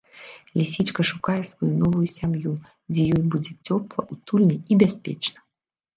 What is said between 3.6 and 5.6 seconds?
цёпла, утульна і бяспечна.